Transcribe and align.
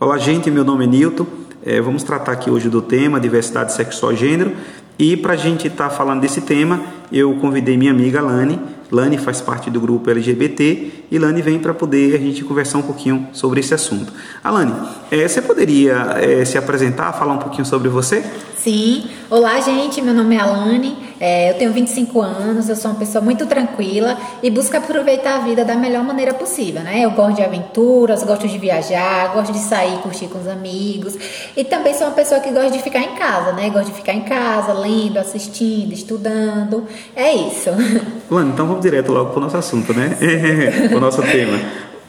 Olá, 0.00 0.16
gente. 0.16 0.48
Meu 0.48 0.64
nome 0.64 0.84
é 0.84 0.86
Nilton. 0.86 1.26
É, 1.66 1.80
vamos 1.80 2.04
tratar 2.04 2.30
aqui 2.30 2.48
hoje 2.48 2.68
do 2.68 2.80
tema 2.80 3.18
diversidade 3.18 3.72
sexual 3.72 4.12
e 4.12 4.16
gênero. 4.16 4.52
E 4.96 5.16
para 5.16 5.32
a 5.32 5.36
gente 5.36 5.66
estar 5.66 5.88
tá 5.88 5.90
falando 5.90 6.20
desse 6.20 6.40
tema, 6.40 6.80
eu 7.10 7.34
convidei 7.40 7.76
minha 7.76 7.90
amiga 7.90 8.22
Lani. 8.22 8.60
Lani 8.92 9.18
faz 9.18 9.40
parte 9.40 9.68
do 9.70 9.80
grupo 9.80 10.08
LGBT 10.08 10.92
e 11.10 11.18
Lani 11.18 11.42
vem 11.42 11.58
para 11.58 11.74
poder 11.74 12.14
a 12.14 12.18
gente 12.18 12.44
conversar 12.44 12.78
um 12.78 12.82
pouquinho 12.82 13.26
sobre 13.32 13.58
esse 13.58 13.74
assunto. 13.74 14.12
Alane, 14.42 14.72
é, 15.10 15.26
você 15.26 15.42
poderia 15.42 16.14
é, 16.16 16.44
se 16.44 16.56
apresentar, 16.56 17.12
falar 17.14 17.34
um 17.34 17.38
pouquinho 17.38 17.66
sobre 17.66 17.88
você? 17.88 18.24
Sim. 18.56 19.04
Olá, 19.28 19.58
gente. 19.58 20.00
Meu 20.00 20.14
nome 20.14 20.36
é 20.36 20.38
Alane. 20.38 21.07
É, 21.20 21.50
eu 21.50 21.54
tenho 21.54 21.72
25 21.72 22.20
anos. 22.20 22.68
Eu 22.68 22.76
sou 22.76 22.90
uma 22.90 22.98
pessoa 22.98 23.22
muito 23.22 23.46
tranquila 23.46 24.16
e 24.42 24.50
busco 24.50 24.76
aproveitar 24.76 25.36
a 25.36 25.38
vida 25.40 25.64
da 25.64 25.74
melhor 25.74 26.04
maneira 26.04 26.34
possível, 26.34 26.82
né? 26.82 27.00
Eu 27.04 27.10
gosto 27.12 27.36
de 27.36 27.42
aventuras, 27.42 28.22
gosto 28.22 28.46
de 28.46 28.58
viajar, 28.58 29.32
gosto 29.32 29.52
de 29.52 29.58
sair, 29.58 29.98
curtir 29.98 30.28
com 30.28 30.38
os 30.38 30.46
amigos 30.46 31.16
e 31.56 31.64
também 31.64 31.94
sou 31.94 32.06
uma 32.06 32.14
pessoa 32.14 32.40
que 32.40 32.50
gosta 32.50 32.70
de 32.70 32.82
ficar 32.82 33.00
em 33.00 33.14
casa, 33.14 33.52
né? 33.52 33.70
Gosto 33.70 33.86
de 33.86 33.94
ficar 33.94 34.12
em 34.12 34.22
casa, 34.22 34.72
lendo, 34.72 35.18
assistindo, 35.18 35.92
estudando. 35.92 36.86
É 37.14 37.32
isso. 37.32 37.70
Lane, 38.30 38.50
então 38.50 38.66
vamos 38.66 38.82
direto 38.82 39.12
logo 39.12 39.30
para 39.30 39.38
o 39.38 39.42
nosso 39.42 39.56
assunto, 39.56 39.92
né? 39.92 40.16
o 40.94 41.00
nosso 41.00 41.22
tema. 41.22 41.58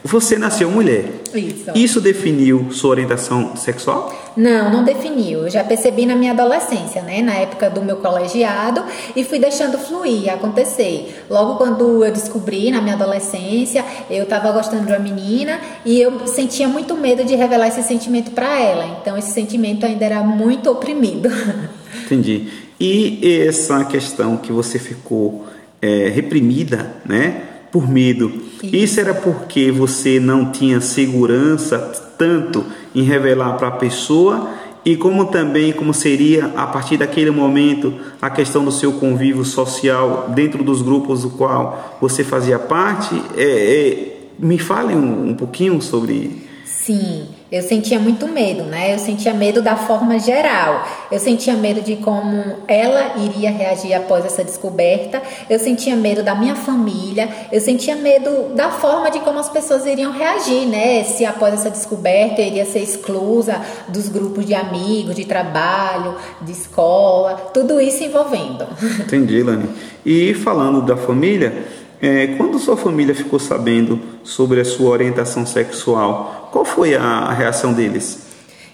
Você 0.02 0.38
nasceu 0.38 0.70
mulher. 0.70 1.04
Isso. 1.34 1.70
Isso 1.74 2.00
definiu 2.00 2.72
sua 2.72 2.90
orientação 2.90 3.54
sexual? 3.54 4.32
Não, 4.34 4.70
não 4.72 4.82
definiu. 4.82 5.40
Eu 5.40 5.50
já 5.50 5.62
percebi 5.62 6.06
na 6.06 6.16
minha 6.16 6.32
adolescência, 6.32 7.02
né? 7.02 7.20
Na 7.20 7.34
época 7.34 7.68
do 7.68 7.82
meu 7.82 7.96
colegiado 7.96 8.82
e 9.14 9.24
fui 9.24 9.38
deixando 9.38 9.76
fluir, 9.76 10.32
acontecer. 10.32 11.24
Logo 11.28 11.56
quando 11.56 12.02
eu 12.04 12.10
descobri 12.12 12.70
na 12.70 12.80
minha 12.80 12.94
adolescência, 12.94 13.84
eu 14.08 14.24
estava 14.24 14.50
gostando 14.52 14.86
de 14.86 14.92
uma 14.92 14.98
menina 14.98 15.60
e 15.84 16.00
eu 16.00 16.26
sentia 16.26 16.66
muito 16.66 16.96
medo 16.96 17.22
de 17.22 17.34
revelar 17.34 17.68
esse 17.68 17.82
sentimento 17.82 18.30
para 18.30 18.58
ela. 18.58 18.98
Então 19.00 19.18
esse 19.18 19.32
sentimento 19.32 19.84
ainda 19.84 20.04
era 20.04 20.22
muito 20.22 20.70
oprimido. 20.70 21.28
Entendi. 22.06 22.48
E 22.80 23.44
essa 23.46 23.84
questão 23.84 24.38
que 24.38 24.50
você 24.50 24.78
ficou 24.78 25.46
é, 25.82 26.08
reprimida, 26.08 26.94
né? 27.04 27.48
por 27.70 27.88
medo. 27.88 28.49
Isso. 28.66 29.00
Era 29.00 29.14
porque 29.14 29.70
você 29.70 30.18
não 30.20 30.50
tinha 30.50 30.80
segurança 30.80 31.78
tanto 32.18 32.64
em 32.94 33.02
revelar 33.02 33.56
para 33.56 33.68
a 33.68 33.72
pessoa 33.72 34.50
e 34.84 34.96
como 34.96 35.26
também 35.26 35.72
como 35.72 35.92
seria 35.92 36.46
a 36.56 36.66
partir 36.66 36.96
daquele 36.96 37.30
momento 37.30 37.94
a 38.20 38.30
questão 38.30 38.64
do 38.64 38.72
seu 38.72 38.92
convívio 38.94 39.44
social 39.44 40.30
dentro 40.34 40.64
dos 40.64 40.80
grupos 40.80 41.22
do 41.22 41.30
qual 41.30 41.98
você 42.00 42.24
fazia 42.24 42.58
parte. 42.58 43.20
É, 43.36 43.42
é, 43.42 44.16
me 44.38 44.58
fale 44.58 44.94
um, 44.94 45.30
um 45.30 45.34
pouquinho 45.34 45.80
sobre. 45.82 46.49
Sim. 46.70 47.26
Eu 47.50 47.62
sentia 47.62 47.98
muito 47.98 48.28
medo, 48.28 48.62
né? 48.62 48.94
Eu 48.94 48.98
sentia 48.98 49.34
medo 49.34 49.60
da 49.60 49.74
forma 49.76 50.18
geral. 50.20 50.86
Eu 51.10 51.18
sentia 51.18 51.54
medo 51.54 51.80
de 51.80 51.96
como 51.96 52.42
ela 52.68 53.16
iria 53.16 53.50
reagir 53.50 53.92
após 53.92 54.24
essa 54.24 54.44
descoberta. 54.44 55.20
Eu 55.48 55.58
sentia 55.58 55.96
medo 55.96 56.22
da 56.22 56.34
minha 56.34 56.54
família. 56.54 57.28
Eu 57.50 57.60
sentia 57.60 57.96
medo 57.96 58.54
da 58.54 58.70
forma 58.70 59.10
de 59.10 59.18
como 59.18 59.40
as 59.40 59.48
pessoas 59.48 59.84
iriam 59.84 60.12
reagir, 60.12 60.66
né? 60.66 61.02
Se 61.02 61.24
após 61.24 61.54
essa 61.54 61.70
descoberta 61.70 62.40
eu 62.40 62.46
iria 62.46 62.64
ser 62.64 62.80
exclusa 62.80 63.60
dos 63.88 64.08
grupos 64.08 64.46
de 64.46 64.54
amigos, 64.54 65.16
de 65.16 65.24
trabalho, 65.24 66.14
de 66.40 66.52
escola, 66.52 67.50
tudo 67.52 67.80
isso 67.80 68.04
envolvendo. 68.04 68.64
Entendi, 69.00 69.42
Lani. 69.42 69.68
E 70.06 70.34
falando 70.34 70.80
da 70.82 70.96
família, 70.96 71.64
é, 72.00 72.28
quando 72.36 72.58
sua 72.58 72.76
família 72.76 73.14
ficou 73.14 73.38
sabendo 73.38 74.00
sobre 74.22 74.60
a 74.60 74.64
sua 74.64 74.90
orientação 74.90 75.44
sexual, 75.44 76.48
qual 76.52 76.64
foi 76.64 76.94
a 76.94 77.30
reação 77.32 77.72
deles? 77.72 78.29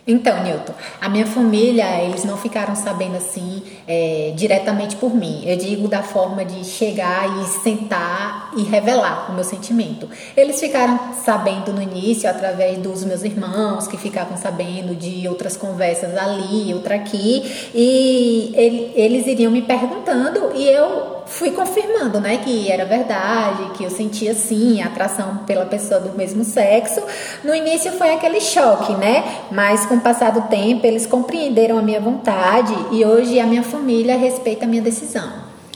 Então, 0.06 0.40
Newton, 0.44 0.72
a 1.00 1.08
minha 1.08 1.26
família, 1.26 2.00
eles 2.00 2.24
não 2.24 2.36
ficaram 2.36 2.76
sabendo 2.76 3.16
assim 3.16 3.60
é, 3.88 4.32
diretamente 4.36 4.94
por 4.94 5.12
mim. 5.12 5.42
Eu 5.44 5.56
digo 5.56 5.88
da 5.88 6.00
forma 6.00 6.44
de 6.44 6.64
chegar 6.64 7.26
e 7.40 7.44
sentar 7.62 8.52
e 8.56 8.62
revelar 8.62 9.28
o 9.30 9.34
meu 9.34 9.42
sentimento. 9.42 10.08
Eles 10.36 10.60
ficaram 10.60 11.12
sabendo 11.24 11.72
no 11.72 11.82
início 11.82 12.30
através 12.30 12.78
dos 12.78 13.04
meus 13.04 13.24
irmãos, 13.24 13.88
que 13.88 13.96
ficavam 13.96 14.36
sabendo 14.36 14.94
de 14.94 15.26
outras 15.26 15.56
conversas 15.56 16.16
ali, 16.16 16.72
outra 16.72 16.94
aqui, 16.94 17.42
e 17.74 18.52
ele, 18.54 18.92
eles 18.94 19.26
iriam 19.26 19.50
me 19.50 19.62
perguntando 19.62 20.52
e 20.54 20.68
eu 20.68 21.16
fui 21.26 21.50
confirmando, 21.50 22.20
né, 22.20 22.38
que 22.38 22.70
era 22.70 22.84
verdade, 22.84 23.70
que 23.76 23.84
eu 23.84 23.90
sentia 23.90 24.32
sim 24.34 24.80
atração 24.80 25.38
pela 25.38 25.66
pessoa 25.66 26.00
do 26.00 26.16
mesmo 26.16 26.44
sexo. 26.44 27.02
No 27.42 27.54
início 27.54 27.92
foi 27.92 28.14
aquele 28.14 28.40
choque, 28.40 28.94
né? 28.94 29.24
Mas 29.50 29.84
com 29.86 29.95
o 29.98 30.00
passar 30.00 30.30
do 30.30 30.42
tempo 30.42 30.86
eles 30.86 31.06
compreenderam 31.06 31.78
a 31.78 31.82
minha 31.82 32.00
vontade 32.00 32.74
e 32.92 33.04
hoje 33.04 33.38
a 33.40 33.46
minha 33.46 33.62
família 33.62 34.16
respeita 34.16 34.64
a 34.64 34.68
minha 34.68 34.82
decisão. 34.82 35.28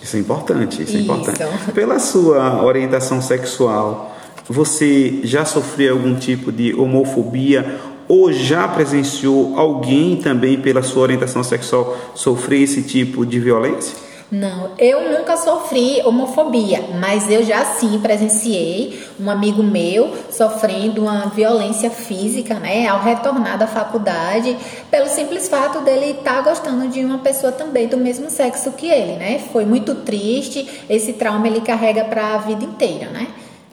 Isso 0.02 0.16
é 0.16 0.20
importante, 0.20 0.82
isso, 0.82 0.96
é 0.96 1.00
importante. 1.00 1.38
Pela 1.74 1.98
sua 1.98 2.64
orientação 2.64 3.20
sexual, 3.20 4.16
você 4.48 5.20
já 5.22 5.44
sofreu 5.44 5.94
algum 5.94 6.14
tipo 6.14 6.50
de 6.50 6.74
homofobia 6.74 7.78
ou 8.08 8.32
já 8.32 8.66
presenciou 8.66 9.56
alguém 9.56 10.16
também 10.16 10.60
pela 10.60 10.82
sua 10.82 11.02
orientação 11.02 11.44
sexual 11.44 11.96
sofrer 12.14 12.62
esse 12.62 12.82
tipo 12.82 13.24
de 13.24 13.38
violência? 13.38 14.09
Não, 14.30 14.70
eu 14.78 15.10
nunca 15.10 15.36
sofri 15.36 16.00
homofobia, 16.04 16.84
mas 17.00 17.28
eu 17.28 17.42
já 17.42 17.64
sim 17.64 17.98
presenciei 17.98 19.02
um 19.18 19.28
amigo 19.28 19.60
meu 19.60 20.16
sofrendo 20.30 21.02
uma 21.02 21.26
violência 21.26 21.90
física, 21.90 22.54
né, 22.54 22.86
ao 22.86 23.02
retornar 23.02 23.58
da 23.58 23.66
faculdade, 23.66 24.56
pelo 24.88 25.08
simples 25.08 25.48
fato 25.48 25.80
dele 25.80 26.12
estar 26.12 26.36
tá 26.36 26.42
gostando 26.42 26.86
de 26.86 27.04
uma 27.04 27.18
pessoa 27.18 27.50
também 27.50 27.88
do 27.88 27.96
mesmo 27.96 28.30
sexo 28.30 28.70
que 28.72 28.86
ele, 28.86 29.16
né? 29.16 29.40
Foi 29.52 29.64
muito 29.64 29.96
triste, 29.96 30.68
esse 30.88 31.14
trauma 31.14 31.48
ele 31.48 31.60
carrega 31.60 32.04
para 32.04 32.34
a 32.34 32.38
vida 32.38 32.64
inteira, 32.64 33.10
né? 33.10 33.26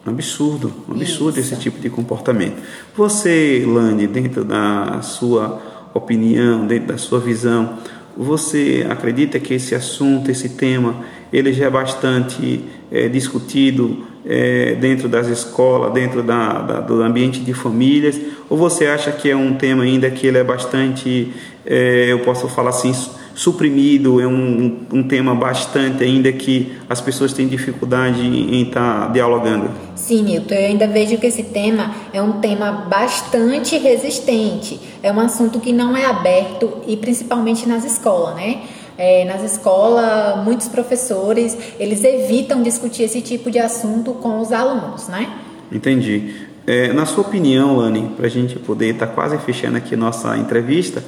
Um 0.08 0.10
absurdo, 0.10 0.74
um 0.90 0.94
absurdo 0.94 1.40
Isso. 1.40 1.54
esse 1.54 1.62
tipo 1.62 1.80
de 1.80 1.90
comportamento. 1.90 2.56
Você, 2.96 3.64
Lani, 3.68 4.08
dentro 4.08 4.44
da 4.44 5.02
sua 5.04 5.62
opinião, 5.94 6.66
dentro 6.66 6.88
da 6.88 6.98
sua 6.98 7.20
visão, 7.20 7.78
você 8.18 8.86
acredita 8.90 9.40
que 9.40 9.54
esse 9.54 9.76
assunto, 9.76 10.32
esse 10.32 10.50
tema, 10.50 11.06
ele 11.32 11.54
já 11.54 11.66
é 11.66 11.70
bastante 11.70 12.64
é, 12.92 13.08
discutido 13.08 14.06
é, 14.26 14.76
dentro 14.76 15.08
das 15.08 15.28
escolas, 15.28 15.94
dentro 15.94 16.24
da, 16.24 16.62
da, 16.62 16.80
do 16.80 17.02
ambiente 17.02 17.40
de 17.40 17.54
famílias? 17.54 18.20
Ou 18.50 18.58
você 18.58 18.88
acha 18.88 19.12
que 19.12 19.30
é 19.30 19.36
um 19.36 19.54
tema 19.54 19.84
ainda 19.84 20.10
que 20.10 20.26
ele 20.26 20.38
é 20.38 20.44
bastante, 20.44 21.32
é, 21.66 22.08
eu 22.12 22.20
posso 22.20 22.48
falar 22.48 22.72
assim, 22.72 22.94
suprimido, 23.38 24.20
é 24.20 24.26
um, 24.26 24.80
um, 24.92 25.04
tema 25.04 25.36
bastante 25.36 26.04
ainda 26.04 26.32
que 26.34 26.76
as 26.90 27.00
pessoas 27.00 27.34
têm 27.34 27.48
dificuldade 27.48 28.20
em 28.20 28.64
estar 28.64 29.06
tá 29.06 29.08
dialogando? 29.14 29.70
Sim, 29.96 30.24
Nilton, 30.24 30.56
eu 30.56 30.66
ainda 30.66 30.88
vejo 30.88 31.20
que 31.20 31.28
esse 31.28 31.44
tema 31.44 31.94
é 32.12 32.20
um 32.20 32.42
tema 32.42 32.72
bastante 32.90 33.78
resistente, 33.78 34.80
é 35.04 35.12
um 35.12 35.20
assunto 35.20 35.60
que 35.60 35.72
não 35.72 35.96
é 35.96 36.06
aberto 36.06 36.80
e 36.88 36.98
principalmente 36.98 37.70
nas 37.70 37.86
escolas, 37.86 38.36
né? 38.36 38.62
É, 38.98 39.24
nas 39.26 39.44
escolas, 39.44 40.44
muitos 40.44 40.68
professores, 40.68 41.56
eles 41.80 42.04
evitam 42.04 42.64
discutir 42.64 43.04
esse 43.04 43.22
tipo 43.22 43.52
de 43.52 43.60
assunto 43.60 44.14
com 44.14 44.40
os 44.42 44.52
alunos, 44.52 45.08
né? 45.08 45.32
Entendi. 45.72 46.34
É, 46.66 46.92
na 46.92 47.06
sua 47.06 47.22
opinião, 47.24 47.78
Lani, 47.78 48.14
para 48.18 48.26
a 48.26 48.30
gente 48.30 48.58
poder 48.58 48.96
estar 48.96 49.06
tá 49.06 49.14
quase 49.14 49.38
fechando 49.38 49.78
aqui 49.78 49.96
nossa 49.96 50.36
entrevista, 50.36 51.04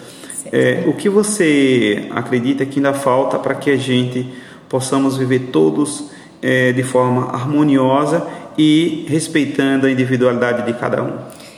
é, 0.51 0.83
o 0.87 0.93
que 0.93 1.09
você 1.09 2.07
acredita 2.11 2.65
que 2.65 2.79
ainda 2.79 2.93
falta 2.93 3.37
para 3.37 3.55
que 3.55 3.69
a 3.69 3.77
gente 3.77 4.27
possamos 4.67 5.17
viver 5.17 5.49
todos 5.51 6.11
é, 6.41 6.71
de 6.71 6.83
forma 6.83 7.29
harmoniosa 7.31 8.25
e 8.57 9.05
respeitando 9.07 9.87
a 9.87 9.91
individualidade 9.91 10.65
de 10.65 10.77
cada 10.77 11.01
um? 11.03 11.17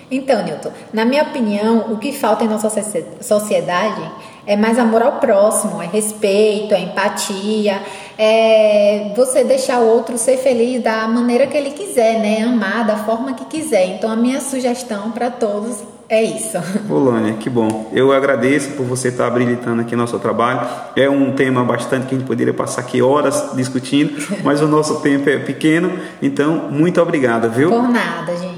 Então, 0.09 0.43
Newton, 0.43 0.71
na 0.91 1.05
minha 1.05 1.23
opinião, 1.23 1.93
o 1.93 1.97
que 1.97 2.11
falta 2.11 2.43
em 2.43 2.47
nossa 2.47 2.69
sociedade 3.21 4.11
é 4.45 4.57
mais 4.57 4.77
amor 4.77 5.01
ao 5.01 5.13
próximo, 5.13 5.81
é 5.81 5.85
respeito, 5.85 6.73
é 6.73 6.81
empatia, 6.81 7.81
é 8.17 9.13
você 9.15 9.45
deixar 9.45 9.79
o 9.79 9.87
outro 9.87 10.17
ser 10.17 10.35
feliz 10.37 10.83
da 10.83 11.07
maneira 11.07 11.47
que 11.47 11.55
ele 11.55 11.71
quiser, 11.71 12.19
né? 12.19 12.43
Amar 12.43 12.85
da 12.85 12.97
forma 12.97 13.33
que 13.33 13.45
quiser. 13.45 13.85
Então, 13.95 14.11
a 14.11 14.15
minha 14.17 14.41
sugestão 14.41 15.11
para 15.11 15.31
todos 15.31 15.81
é 16.11 16.23
isso. 16.23 16.57
Olânia, 16.91 17.33
que 17.35 17.49
bom. 17.49 17.89
Eu 17.93 18.11
agradeço 18.11 18.71
por 18.71 18.85
você 18.85 19.07
estar 19.07 19.27
habilitando 19.27 19.81
aqui 19.81 19.95
nosso 19.95 20.19
trabalho. 20.19 20.67
É 20.93 21.09
um 21.09 21.31
tema 21.31 21.63
bastante 21.63 22.05
que 22.05 22.13
a 22.13 22.17
gente 22.17 22.27
poderia 22.27 22.53
passar 22.53 22.81
aqui 22.81 23.01
horas 23.01 23.51
discutindo, 23.55 24.13
mas 24.43 24.61
o 24.61 24.67
nosso 24.67 24.99
tempo 24.99 25.29
é 25.29 25.39
pequeno. 25.39 25.97
Então, 26.21 26.69
muito 26.69 27.01
obrigado, 27.01 27.49
viu? 27.49 27.69
Por 27.69 27.87
nada, 27.87 28.35
gente. 28.35 28.50